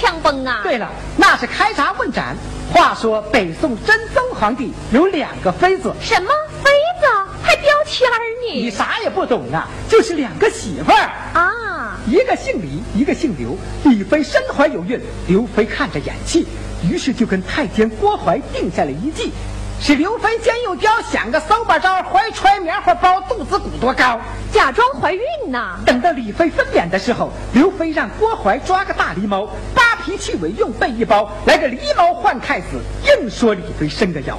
[0.00, 0.60] 枪崩啊？
[0.62, 2.34] 对了，那是开闸问斩。
[2.72, 6.28] 话说北宋真宗皇帝有两个妃子，什么
[6.62, 6.70] 妃
[7.00, 7.06] 子
[7.42, 8.70] 还标签儿你呢？
[8.70, 11.10] 啥也不懂啊，就是两个媳妇儿。
[11.34, 13.56] 啊，一个姓李，一个姓刘。
[13.84, 14.98] 李妃身怀有孕，
[15.28, 16.46] 刘妃看着眼气，
[16.88, 19.32] 于是就跟太监郭槐定下了一计，
[19.80, 24.20] 使刘妃尖又刁，想个馊把招，怀揣棉花包，肚子鼓多高。
[24.52, 25.76] 假装怀孕呐？
[25.84, 32.66] 等到李妃分娩的时候，刘妃让郭槐抓个大狸猫，扒皮去尾，用被一包，来个狸猫换太子，
[33.06, 34.36] 硬说李妃生个妖。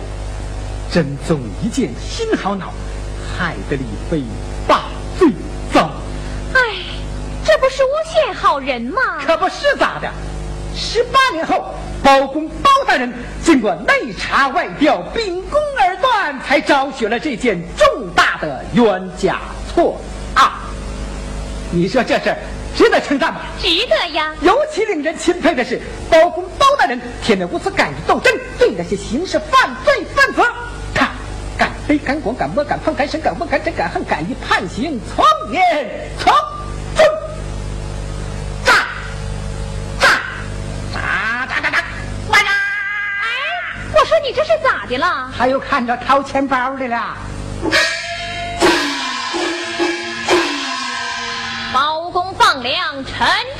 [0.91, 2.73] 真宗一见心好恼，
[3.37, 4.21] 害得李妃
[4.67, 4.83] 大
[5.17, 5.29] 罪
[5.73, 5.89] 遭。
[6.53, 6.59] 哎，
[7.45, 9.01] 这不是诬陷好人吗？
[9.25, 10.11] 可不是咋的。
[10.75, 19.39] 十八年后，包公包大人经过内查外调，秉公而断，才昭雪了这件重大的冤假
[19.73, 20.01] 错
[20.33, 20.51] 案。
[21.71, 22.37] 你说这事儿
[22.75, 23.41] 值得称赞吗？
[23.59, 24.33] 值得呀。
[24.41, 30.41] 尤其令人钦佩的是，包公包大人铁面无私，敢于斗争，对那些刑事犯罪分子，
[30.93, 31.09] 他
[31.57, 35.61] 敢飞敢滚敢摸敢碰敢审敢问敢审敢恨，敢于判刑从严
[36.17, 36.33] 从
[36.95, 37.05] 重。
[38.65, 38.73] 炸
[40.93, 41.83] 炸炸炸炸炸！
[42.29, 42.51] 哇呀！
[43.93, 45.29] 我说你这是咋的了？
[45.37, 47.17] 他又看着掏钱包的了。
[52.61, 53.50] 良辰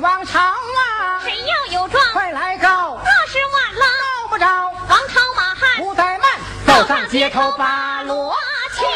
[0.00, 3.84] 王朝啊，谁要有状，快来告，那是晚了。
[4.22, 4.46] 告不着。
[4.88, 5.76] 王朝马汉。
[5.78, 6.30] 不怠慢，
[6.66, 8.34] 走上街头把锣
[8.74, 8.86] 敲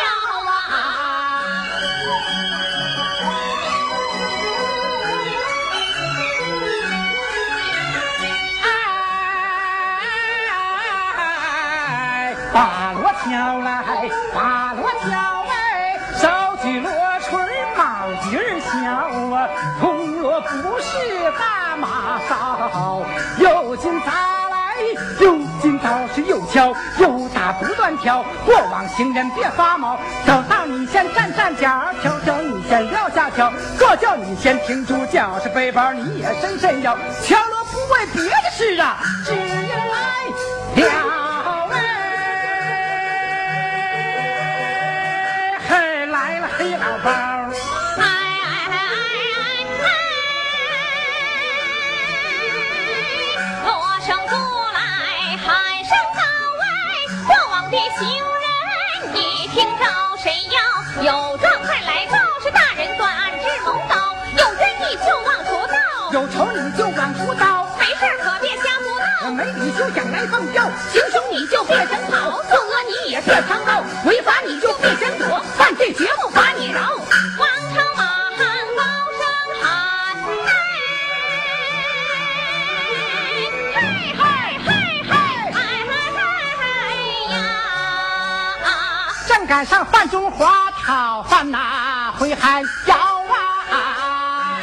[0.51, 0.53] 啊！
[12.17, 13.85] 哎，把锣敲来，
[20.51, 20.99] 不是
[21.39, 23.05] 大马哨，
[23.39, 24.11] 又进砸
[24.51, 24.75] 来，
[25.21, 29.97] 又进倒是又敲，又打不断挑，过往行人别发毛，
[30.27, 39.83] 走到你先站站脚，挑挑你先撂下挑，坐轿你先停住脚，是背包你也伸伸腰，敲锣不为别的事啊，只因来了
[40.77, 40.81] 哎，
[45.69, 47.34] 嘿来了黑老包。
[57.75, 59.85] 的行人你听着，
[60.23, 65.75] 谁要有状快来告，是大人断案智谋刀，有冤你就往出道，
[66.13, 68.85] 有仇你就往出刀，没事儿可别瞎胡
[69.25, 77.04] 闹，没理就想来放吊，行凶你就别想跑，作恶你也别藏刀，违法你就别想躲，犯罪绝不把你饶。
[89.47, 94.61] 赶上范中华讨饭呐回喊要啊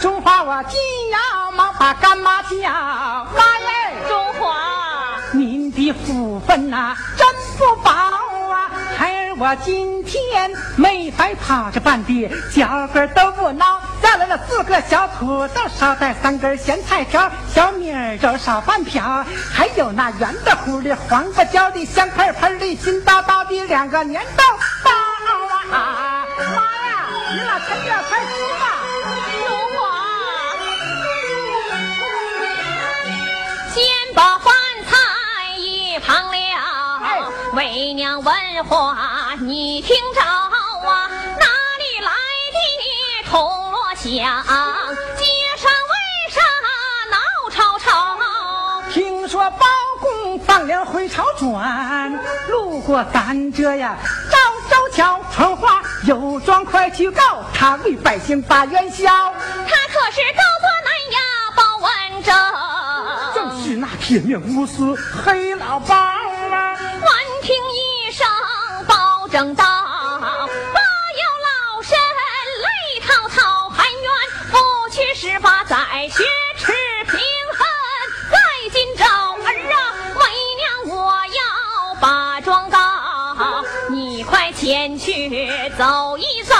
[0.00, 0.78] 中华我进
[1.10, 7.26] 要忙把干妈叫妈耶中华您的福分呐真
[7.56, 24.44] 不薄啊孩儿我今天没白跑这半地脚跟都不孬带来了四个小土豆，捎带三根咸菜条，小米粥少半瓢，还有那圆的乎的黄瓜椒的香喷喷的金叨叨的两个粘豆
[24.84, 24.90] 包
[25.76, 26.24] 啊！
[26.38, 28.64] 妈呀，你俩趁热快吃吧！
[29.44, 29.78] 有我，
[33.74, 33.84] 先
[34.14, 34.54] 把饭
[34.88, 34.96] 菜
[35.58, 40.47] 一旁哎了，为娘问话你听着
[44.00, 44.44] 想？
[45.16, 45.24] 街
[45.56, 45.94] 上为
[46.30, 46.40] 啥
[47.10, 47.18] 闹
[47.50, 47.88] 吵吵？
[48.92, 49.66] 听说包
[50.00, 52.12] 公放粮回朝转，
[52.48, 53.96] 路过咱这呀
[54.30, 54.38] 赵
[54.70, 59.06] 州桥传话，有状快去告，他为百姓把冤消。
[59.08, 61.18] 他可是高坐南衙
[61.56, 61.88] 报文
[62.22, 62.32] 正。
[63.34, 66.76] 正是那铁面无私黑老包啊！
[66.78, 67.10] 闻
[67.42, 68.26] 听一声
[68.86, 69.64] 包正道，
[75.20, 75.76] 十八载，
[76.10, 76.22] 血
[76.56, 76.72] 耻
[77.06, 77.66] 平衡
[78.30, 78.38] 在
[78.70, 79.04] 今朝。
[79.32, 79.82] 儿啊，
[80.14, 80.22] 为
[80.54, 82.78] 娘我要把状告，
[83.90, 85.28] 你快前去
[85.76, 86.54] 走一走。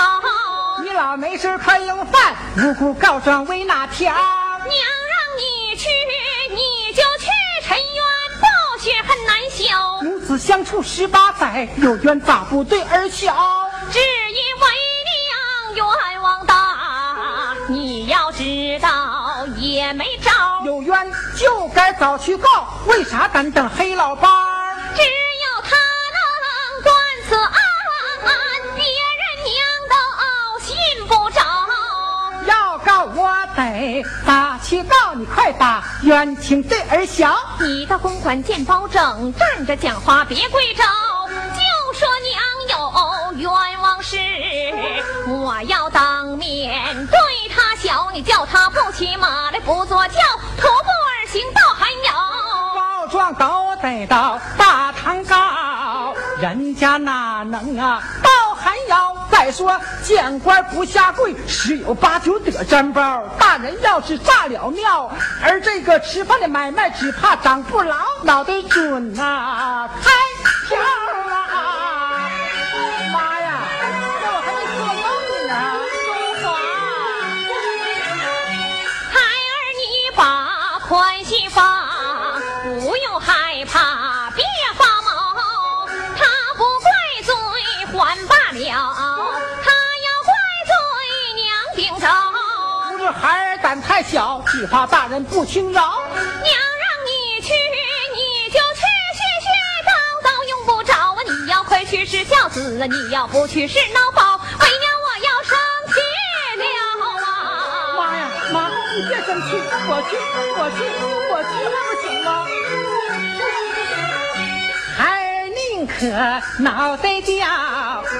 [0.83, 4.13] 你老没事快用饭，无辜告状为哪条？
[4.13, 4.17] 娘
[4.67, 5.87] 让你去，
[6.49, 7.29] 你就去，
[7.63, 8.03] 沉冤
[8.41, 8.47] 报
[8.77, 9.63] 雪恨难休。
[10.01, 13.69] 母子相处十八载，有冤咋不对儿小？
[13.89, 13.99] 只
[18.79, 20.31] 道也没招。
[20.65, 24.29] 有冤就该早去告，为啥敢等黑老八？
[24.95, 25.75] 只有他
[26.17, 26.95] 能断
[27.27, 27.53] 此案，
[28.75, 28.83] 别
[29.19, 29.57] 人娘
[29.89, 29.95] 都
[30.59, 30.75] 信
[31.07, 31.39] 不着。
[32.45, 37.37] 要告我得打去告你，快打冤情对儿小。
[37.59, 40.83] 你到公馆见包拯，站着讲话别跪着，
[41.29, 44.17] 就说娘有冤枉事，
[45.27, 47.17] 我要当面对
[47.59, 50.17] 他小，你叫他不骑马来不坐轿，
[50.55, 52.13] 徒步而行到寒窑。
[52.73, 59.13] 告状都得到大堂告，人家哪能啊到寒窑？
[59.29, 63.23] 再说见官不下跪，十有八九得沾包。
[63.37, 65.11] 大人要是炸了庙，
[65.43, 70.11] 而这个吃饭的买卖只怕长不牢，脑袋准呐、开
[70.69, 70.77] 瓢
[81.29, 82.41] 把宽心放，
[82.81, 84.43] 不用害怕，别
[84.75, 85.11] 发毛。
[86.17, 86.25] 他
[86.57, 86.89] 不怪
[87.23, 87.35] 罪
[87.85, 87.93] 还
[88.27, 88.59] 罢了，
[89.63, 89.69] 他
[90.05, 90.33] 要怪
[90.65, 90.73] 罪
[91.35, 91.45] 娘
[91.75, 92.07] 顶着。
[92.91, 96.01] 不是孩儿胆太小，只怕大人不轻饶。
[96.15, 96.25] 娘让
[97.05, 97.53] 你去，
[98.15, 98.81] 你就去，
[99.13, 99.47] 絮絮
[99.85, 99.91] 叨
[100.25, 101.17] 叨用不着啊！
[101.27, 104.28] 你要快去是孝子，你要不去是孬宝。
[109.31, 109.41] 我去，
[109.87, 110.17] 我去，
[110.57, 110.79] 我去，
[111.31, 112.27] 我去，那不行吗？
[114.97, 115.93] 孩儿宁可
[116.63, 117.45] 脑袋掉，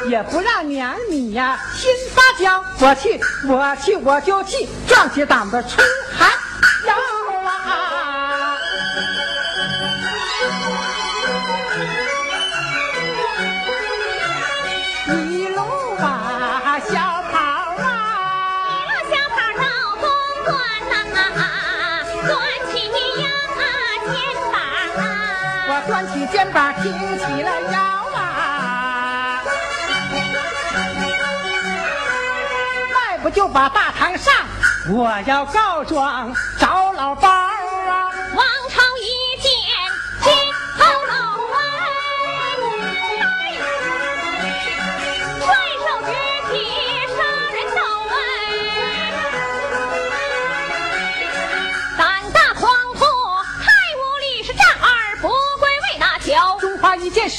[0.07, 2.63] 也不让娘你呀心发焦。
[2.79, 5.83] 我去，我去，我就去，壮起胆子冲
[26.19, 27.79] 起肩膀挺起了腰
[28.19, 29.41] 啊，
[32.93, 34.33] 迈步就把大堂上，
[34.89, 37.38] 我要告状找老包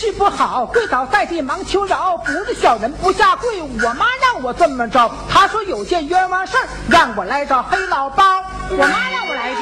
[0.01, 3.61] 事不好，跪倒在地忙求饶，不是小人不下跪。
[3.61, 8.43] 我妈让我这么着，她说有件冤枉事儿，让我来找黑老包。
[8.71, 9.57] 我妈让我来的。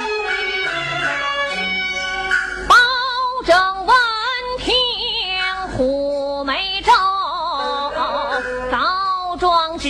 [2.69, 2.77] 包
[3.45, 3.97] 拯闻
[4.61, 4.73] 听
[5.77, 6.93] 虎眉皱，
[8.71, 9.89] 告状之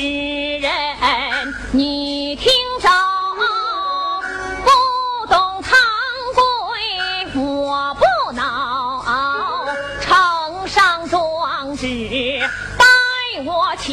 [13.78, 13.92] 瞧。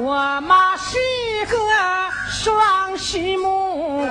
[0.00, 0.96] 我妈是
[1.46, 1.56] 个
[2.30, 4.06] 双师母，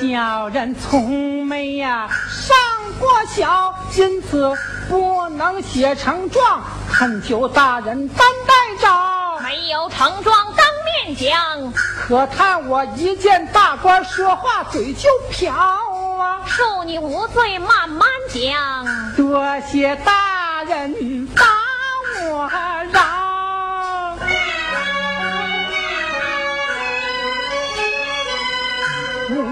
[0.00, 2.56] 小人从没呀上
[2.98, 4.56] 过小，因此
[4.88, 9.42] 不能写成状，恳求大人担待着。
[9.42, 10.66] 没有成状当
[11.06, 16.40] 面讲，可叹我一见大官说话嘴就瓢啊！
[16.46, 19.14] 恕你无罪，慢慢讲。
[19.16, 21.42] 多谢大人把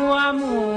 [0.08, 0.75] 我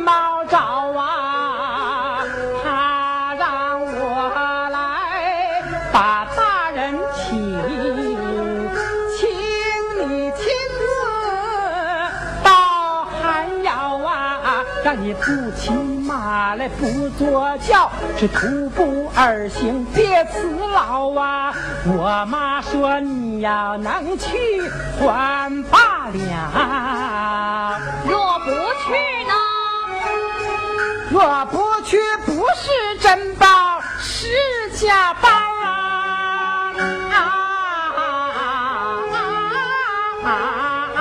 [0.00, 0.56] 还没毛着
[0.98, 2.24] 啊！
[2.64, 7.36] 他让我来把大人请，
[9.16, 9.28] 请
[9.98, 10.42] 你亲
[10.78, 10.82] 自
[12.42, 21.52] 到寒窑啊，让你不骑马来不坐轿，是徒步而行，别辞劳啊！
[21.84, 24.62] 我妈说你要能去
[24.98, 27.78] 还罢了。
[28.08, 29.19] 若不去？
[31.10, 34.28] 若不去，不是珍宝，是
[34.78, 36.72] 假宝啊！
[37.12, 37.18] 啊
[40.24, 40.28] 啊
[40.94, 40.96] 啊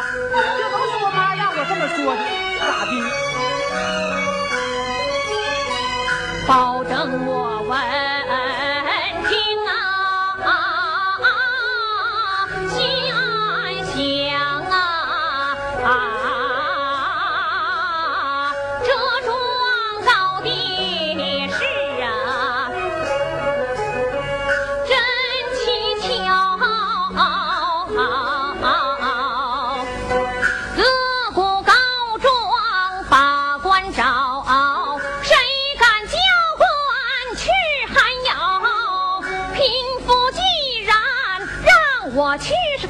[0.32, 2.22] 这都是我妈让我这么说的，
[2.58, 2.90] 咋的？
[6.48, 7.70] 保证我问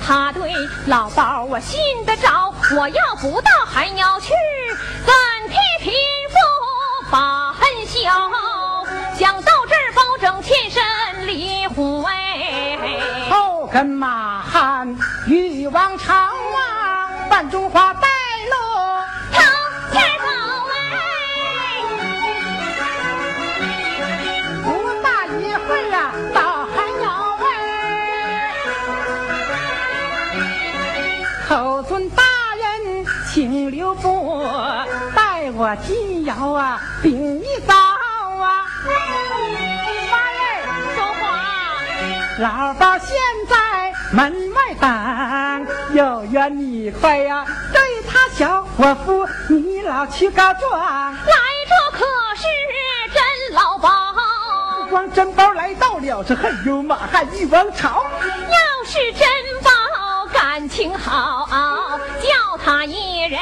[0.07, 0.53] 他对
[0.87, 2.55] 老包我信得着。
[2.77, 4.33] 我要不到还要去，
[5.05, 5.13] 怎
[5.49, 5.93] 替贫
[6.29, 8.31] 富把恨消？
[9.19, 12.05] 想到这儿，保证妾身离婚。
[13.31, 14.97] 后跟马汉
[15.27, 17.93] 与王朝啊，半中华
[36.53, 38.65] 啊，禀一遭啊。
[40.11, 40.41] 妈耶！
[40.95, 41.23] 说话，
[42.39, 43.17] 老包现
[43.49, 51.13] 在门外等，有缘你快呀、对他小伙夫，你老去告状。
[51.13, 51.17] 来
[51.69, 52.05] 这可
[52.37, 52.43] 是
[53.13, 53.91] 真老包。
[54.79, 58.05] 不光真包来到了，这还有马汉一王朝。
[58.23, 59.29] 要是真
[59.63, 59.71] 包
[60.33, 61.49] 感情好，
[62.23, 63.39] 叫他一人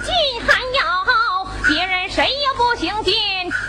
[0.00, 0.14] 进
[0.46, 0.77] 寒窑，
[1.68, 3.14] 别人谁也不行进，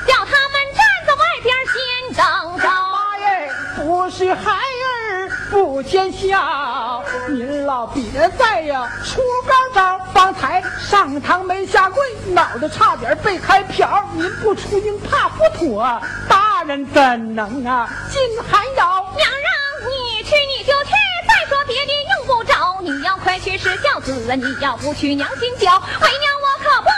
[0.08, 2.64] 叫他们站在外边先等着。
[2.66, 8.04] 妈耶，不是孩儿不见笑，您老别
[8.38, 10.00] 再呀出高招。
[10.14, 14.02] 方才上堂没下跪，脑袋差点被开瓢。
[14.14, 19.06] 您不出应怕不妥，大人怎能啊进寒窑？
[19.18, 20.92] 娘让你去你就去，
[21.28, 22.78] 再说别的用不着。
[22.82, 25.78] 你要快去是孝子，你要不去娘心焦。
[25.78, 26.90] 为娘我可不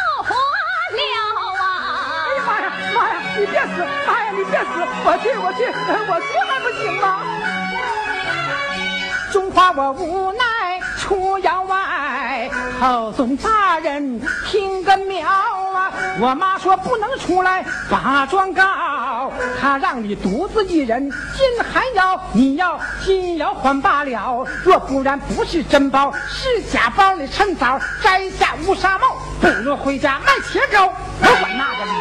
[3.37, 3.85] 你别死！
[4.07, 4.65] 妈呀你别死！
[5.03, 5.65] 我去我去
[6.09, 7.23] 我去还不行吗？
[9.31, 10.43] 中华我无奈
[10.99, 15.91] 出窑外，后尊大人听个苗啊！
[16.19, 30.87] 我妈说不能出来把状告，她让你独自一人进寒窑，你要进窑还罢了，若不然不是真包是假包，你趁早摘下乌纱帽，不如回家卖切糕。
[31.21, 32.00] 我管那个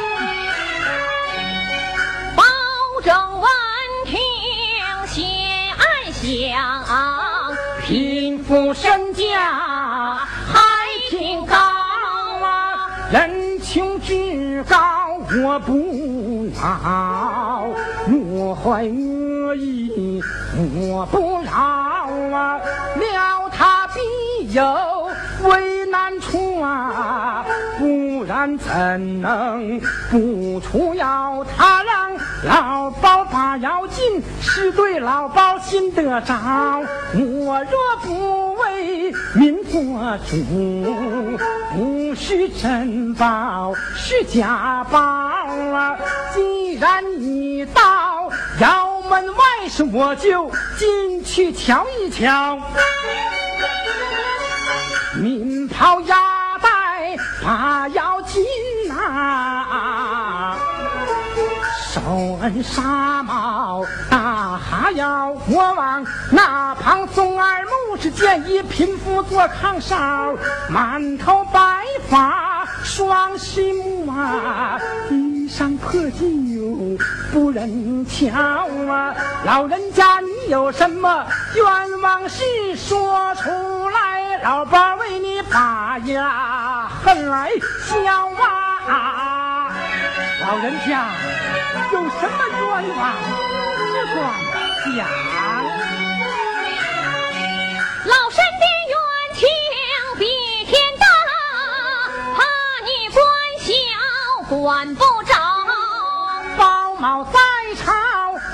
[6.31, 6.85] 娘，
[7.85, 10.61] 贫富身价还
[11.11, 14.77] 挺高啊，人穷志高
[15.43, 17.67] 我不老，
[18.07, 20.23] 莫怀恶意，
[20.57, 22.59] 我不老啊，
[22.97, 25.11] 了他必有
[25.43, 25.80] 为。
[25.91, 27.45] 难处啊，
[27.79, 29.81] 不然怎能
[30.11, 32.13] 不出要他让
[32.45, 36.35] 老包把要紧，是对老包心得着。
[37.13, 39.83] 我若不为民做
[40.29, 40.37] 主，
[41.75, 45.99] 不是珍宝是假宝啊！
[46.33, 48.31] 既然你到
[48.61, 52.59] 窑门外时，我就进去瞧一瞧。
[55.17, 55.50] 民
[55.81, 56.15] 袍压
[56.63, 58.45] 带把腰紧
[58.87, 60.55] 呐，
[61.91, 62.03] 手
[62.43, 70.37] 摁纱帽大哈腰，我往那旁松二木是见一贫妇坐炕梢，
[70.69, 76.99] 满头白发双膝目啊，衣裳破旧
[77.33, 78.29] 不忍瞧
[78.87, 79.15] 啊，
[79.47, 82.45] 老人家你有什么冤枉事
[82.77, 83.49] 说出
[83.89, 84.10] 来？
[84.43, 87.51] 老伴为你把呀恨来
[87.85, 88.31] 消
[88.89, 89.71] 啊！
[90.41, 91.09] 老人家
[91.93, 92.61] 有什么冤
[92.97, 93.13] 枉，
[93.77, 94.19] 只管
[94.97, 94.99] 讲。
[98.07, 98.95] 老身的冤
[99.35, 99.39] 情
[100.19, 100.25] 比
[100.65, 101.05] 天大，
[102.35, 102.39] 怕
[102.87, 103.19] 你管
[103.61, 103.69] 小
[104.49, 105.35] 管不着。
[106.57, 107.39] 包某在
[107.85, 107.93] 朝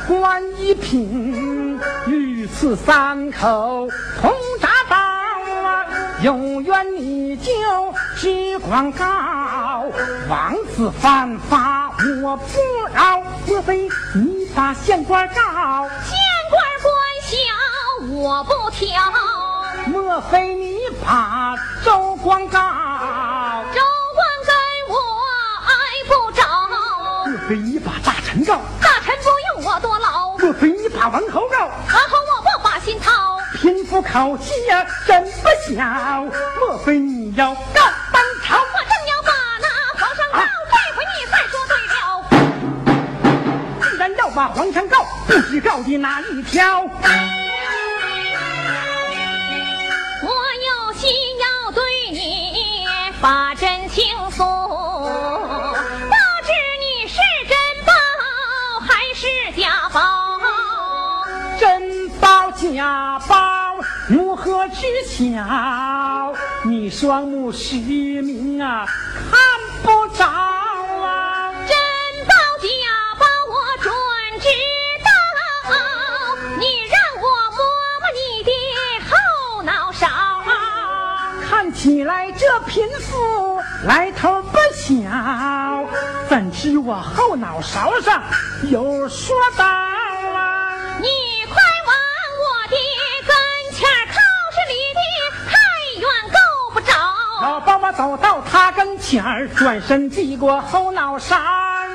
[0.09, 3.88] 官一品，御赐三口
[4.21, 4.75] 同铡刀啊！
[6.23, 7.52] 有冤你就
[8.17, 9.05] 只管告，
[10.31, 11.91] 王子犯法
[12.23, 12.45] 我不
[12.95, 13.21] 饶。
[13.47, 15.35] 莫非你把县官告？
[15.35, 16.17] 县
[16.50, 17.37] 官官小
[18.15, 18.89] 我不挑，
[19.87, 22.59] 莫非你把周官告？
[23.75, 23.81] 周
[24.15, 24.55] 官跟
[24.89, 24.97] 我
[25.67, 25.71] 挨
[26.09, 26.43] 不着。
[27.26, 28.55] 莫非你把大臣告？
[28.81, 29.29] 大臣不
[29.61, 31.67] 用我多劳，莫非你把王侯告？
[31.67, 31.71] 王
[32.09, 33.37] 侯我不把心掏。
[33.67, 36.23] 贫妇口气呀真不小，
[36.61, 37.61] 莫非你要告
[38.13, 38.57] 当朝？
[38.59, 39.67] 我正要把那
[39.99, 40.39] 皇上告，
[40.71, 41.99] 这回你再说对了。
[43.91, 46.83] 既然要把皇上告，不知告的哪一条？
[50.23, 50.31] 我
[50.69, 52.87] 有心要对你
[53.21, 56.15] 把真情诉，不
[64.47, 66.32] 如何知晓？
[66.63, 68.87] 你双目失明啊，
[69.28, 69.37] 看
[69.82, 71.52] 不着啊！
[71.67, 71.75] 真
[72.25, 72.32] 宝
[72.63, 72.69] 假
[73.19, 73.93] 报我准
[74.39, 74.47] 知
[75.02, 75.11] 道，
[76.61, 77.59] 你让我摸
[77.99, 78.52] 摸你的
[79.11, 80.06] 后脑勺。
[81.43, 85.89] 看起来这贫妇来头不小，
[86.28, 88.23] 怎知我后脑勺上
[88.71, 89.65] 有说道
[97.97, 101.35] 走到他跟前儿，转身递过后脑勺。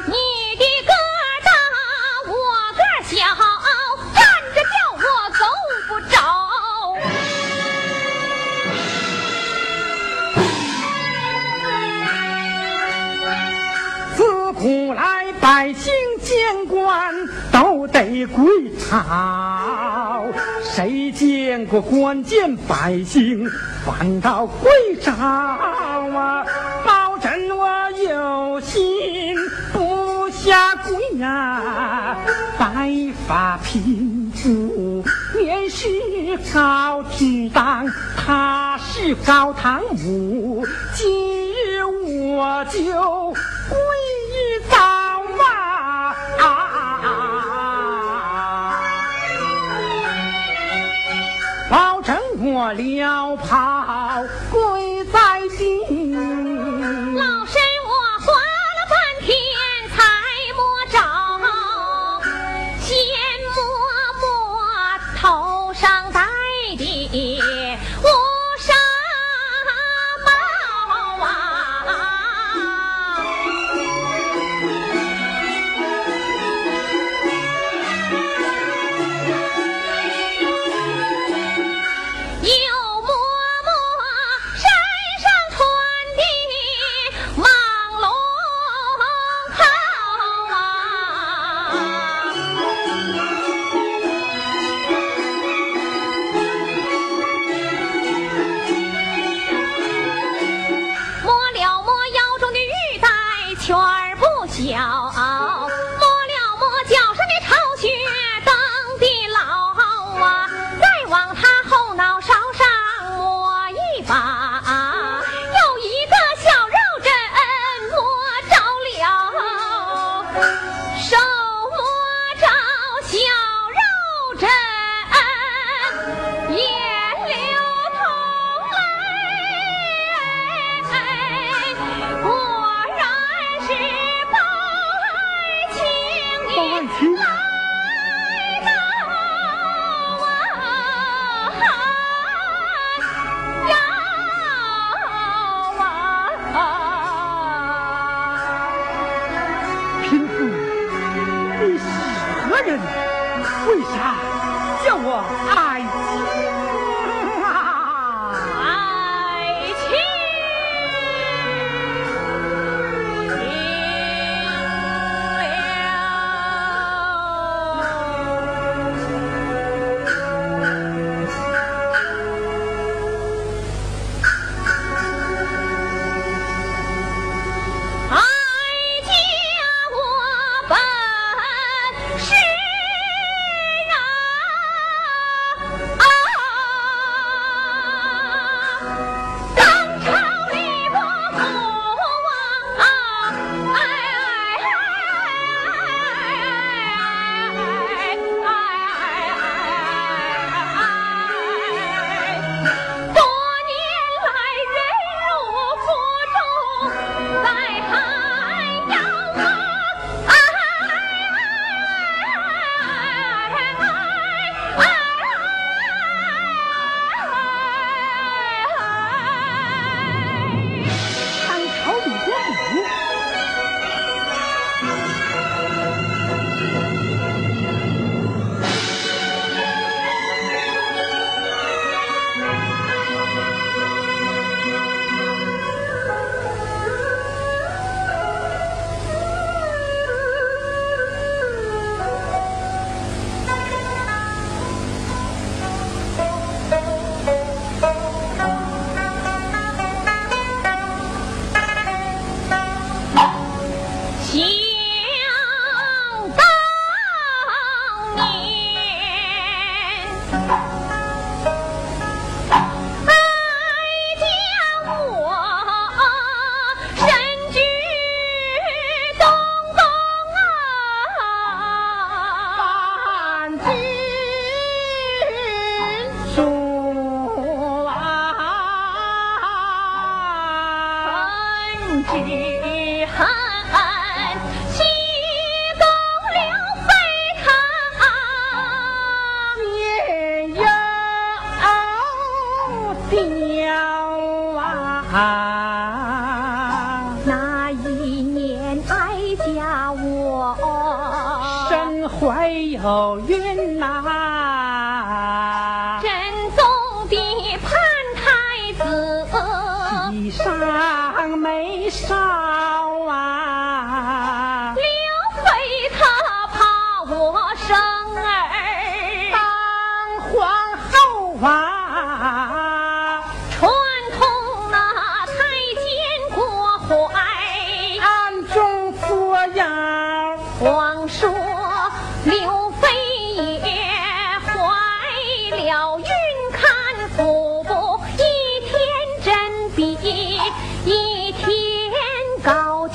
[0.07, 0.13] 你
[0.57, 0.91] 的个
[1.45, 1.51] 大，
[2.27, 2.33] 我
[2.73, 3.17] 个小，
[4.15, 4.19] 站
[4.55, 4.99] 着叫我
[5.37, 5.45] 够
[5.87, 6.17] 不着。
[14.17, 14.19] 自
[14.53, 17.13] 古来百姓见官
[17.51, 20.25] 都得跪朝，
[20.73, 23.45] 谁见过官见百姓
[23.85, 26.45] 反倒跪着啊？
[26.85, 29.35] 保证我有心
[29.73, 32.15] 不下跪呀、
[32.57, 32.89] 白
[33.27, 35.03] 发贫妇
[35.37, 35.87] 年事
[36.53, 41.11] 高，只当他是高堂母，今
[41.51, 41.83] 日
[42.33, 43.33] 我就
[52.61, 56.00] 我撩袍跪在地。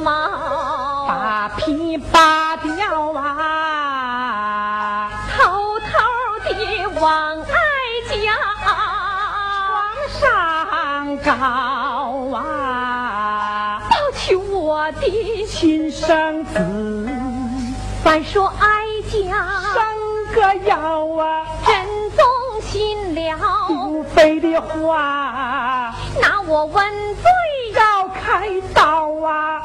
[0.00, 5.88] 礼貌，把皮扒掉啊，偷偷
[6.48, 7.44] 地往哀
[8.08, 8.16] 家
[10.18, 11.30] 上告
[12.34, 16.56] 啊，抱求我的亲生子。
[18.02, 19.12] 反说哀家
[19.74, 19.82] 生
[20.34, 20.74] 个腰
[21.22, 21.86] 啊，真
[22.16, 22.24] 动
[22.62, 25.94] 心了，不飞的话。
[26.20, 27.22] 拿我问罪，
[27.74, 29.62] 要开刀啊，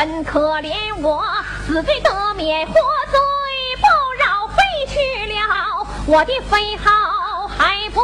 [0.00, 1.22] 真，可怜我
[1.66, 2.80] 死罪得免，活罪
[3.76, 3.86] 不
[4.18, 4.56] 饶，飞
[4.88, 8.00] 去了我的飞号还不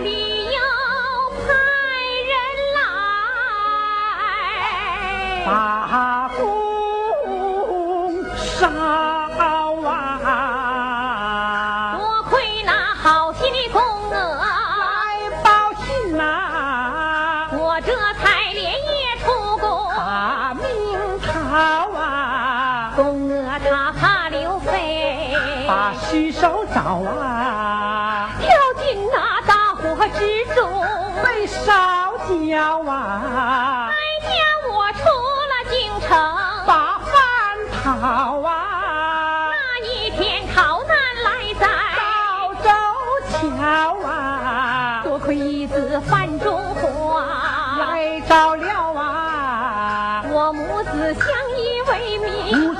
[0.00, 0.27] me.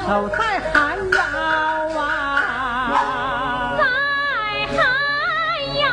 [0.08, 0.38] 命，无手在
[0.72, 1.20] 寒窑
[1.98, 3.84] 啊，在
[4.74, 4.76] 寒
[5.76, 5.84] 窑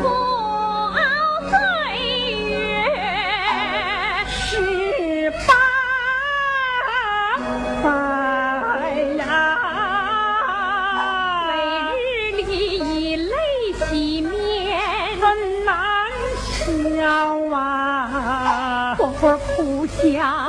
[0.00, 0.04] 不
[0.88, 0.98] 熬
[1.50, 1.54] 岁
[2.48, 2.50] 月。
[4.26, 4.40] 十
[5.30, 5.52] 八
[7.82, 7.86] 载
[9.18, 9.22] 呀，
[11.46, 11.50] 每
[12.06, 12.42] 日里
[12.78, 13.36] 以泪
[13.86, 13.90] 洗
[14.22, 14.30] 面，
[15.20, 15.24] 真
[15.66, 15.74] 难
[16.48, 17.00] 消
[17.54, 18.96] 啊！
[18.96, 20.41] 活活哭下，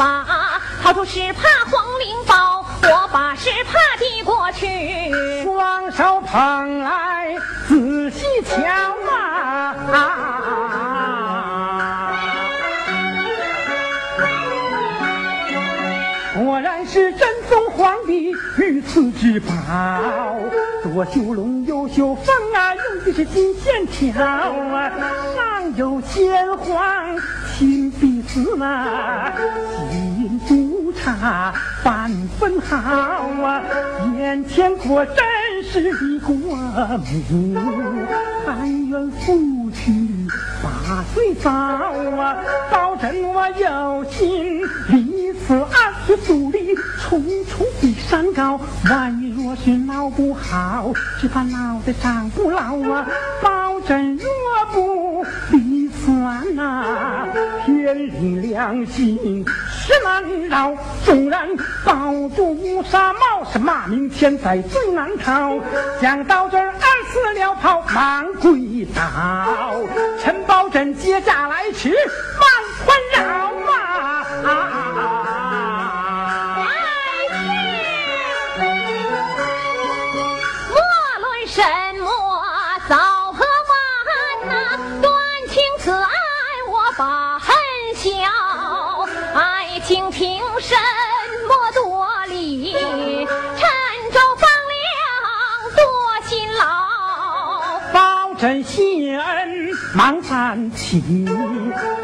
[0.00, 0.24] 把，
[0.82, 4.66] 掏出十帕黄绫包，我把十帕递过去。
[5.44, 7.36] 双手捧来
[7.68, 8.56] 仔细瞧
[9.12, 9.76] 啊！
[16.34, 19.52] 果然是真宗皇帝御赐之宝，
[20.82, 24.90] 左绣龙，右绣凤啊，用的是金线条啊，
[25.36, 27.18] 上有先皇
[28.32, 29.32] 亲笔字啊，
[29.90, 33.60] 金珠茶半分好啊，
[34.16, 35.16] 眼前果真
[35.64, 36.56] 是一国母，
[38.46, 39.90] 含冤负屈
[40.62, 42.36] 八岁早啊，
[42.70, 53.08] 保证我有心离此二十阻力重重比山高，万一若是闹不好，只怕脑袋长不牢啊！
[53.42, 54.24] 保证若
[54.72, 55.24] 不
[56.04, 57.26] 算呐、
[57.64, 60.76] 天理良心实难饶。
[61.04, 61.48] 纵然
[61.84, 61.94] 保
[62.36, 65.58] 住乌纱帽，是骂名千载最难逃。
[66.00, 69.02] 想到这儿，二死了跑，忙跪倒。
[70.22, 72.46] 陈宝珍接驾来迟，万
[72.84, 73.49] 宽饶
[98.40, 100.98] 真心恩忙三起，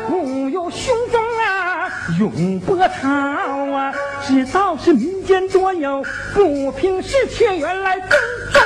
[0.07, 1.89] 不有胸中啊
[2.21, 3.91] 永波涛啊！
[4.23, 8.11] 知道是民间多有不平事，却原来宫
[8.53, 8.61] 中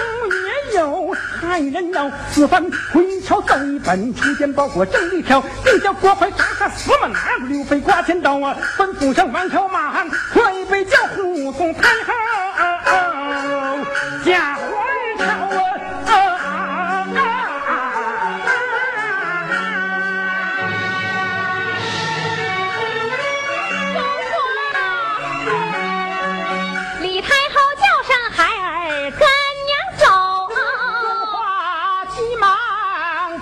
[0.73, 1.15] 也有。
[1.41, 8.57] 害人妖四番回朝走一本，出见包裹正一条，定叫国快杀下司马南，刘备挂千刀啊！
[8.77, 12.13] 吩咐上万条马，快备叫护送太后
[14.25, 14.63] 驾回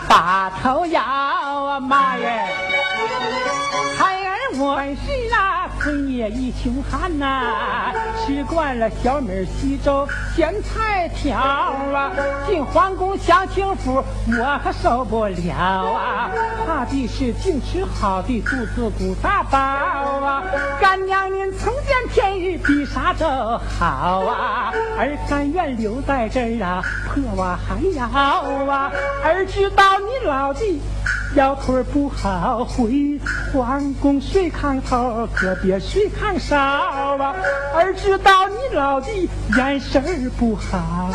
[0.08, 2.44] 把头摇啊妈耶！
[3.96, 5.27] 孩儿我是
[6.18, 7.92] 也，一穷汉呐，
[8.26, 12.10] 吃惯了小米稀粥咸菜条啊，
[12.44, 16.30] 进皇宫享清福我可受不了啊！
[16.66, 20.42] 怕的是净吃好的，肚子鼓大包啊！
[20.80, 23.26] 干娘您曾见天日比啥都
[23.78, 28.04] 好啊，儿甘愿留在这儿啊，破瓦还要
[28.68, 28.90] 啊！
[29.22, 30.80] 儿知道你老的。
[31.34, 33.20] 腰腿不好，回
[33.52, 37.34] 皇宫睡炕头，可别睡炕梢啊！
[37.74, 41.10] 儿知道你老弟眼神不好，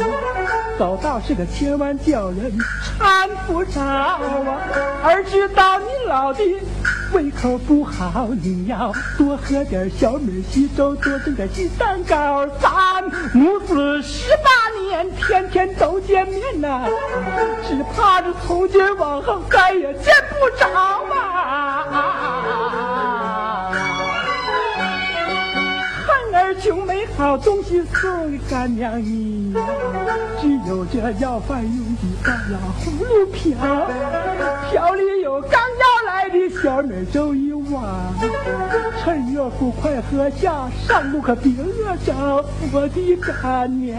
[0.78, 2.52] 走道是个千万叫人
[3.00, 4.20] 搀不着啊！
[5.04, 6.58] 儿知道你老弟
[7.12, 12.48] 胃口不好，你要多喝点小米稀粥，多蒸点鸡蛋糕。
[12.60, 13.02] 咱
[13.34, 14.63] 母子十八
[14.94, 16.88] 年，天天都见面呐、
[17.68, 21.43] 只怕这从今往后再也见不着啊！
[27.16, 29.54] 好东西送给干娘你，
[30.42, 33.56] 只有这要饭用的大呀葫芦瓢，
[34.72, 37.84] 瓢里有刚要来的小米粥一碗，
[39.04, 43.96] 趁热乎快喝下，上路可别饿着我的干娘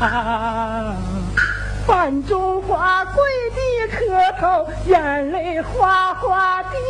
[0.00, 0.96] 啊！
[1.86, 3.22] 范中华跪
[3.54, 3.60] 地
[3.96, 3.96] 磕
[4.40, 6.80] 头，眼泪哗哗掉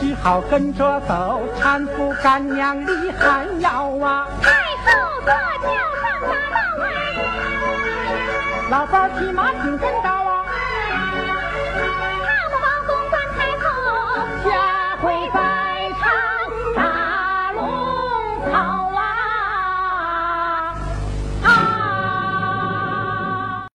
[0.00, 4.26] 只好跟着走，搀扶干娘离寒窑啊！
[4.40, 4.50] 太
[4.84, 4.90] 后
[5.24, 5.30] 坐
[5.62, 5.68] 轿
[6.00, 6.86] 上大道啊！
[8.70, 10.07] 老嫂骑马紧跟到